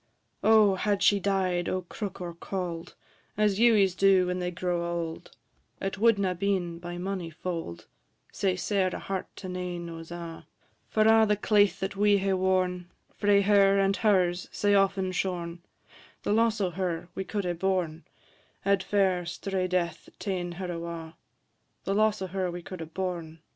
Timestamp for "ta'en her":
20.17-20.71